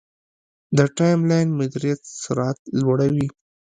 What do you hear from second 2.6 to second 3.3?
لوړوي.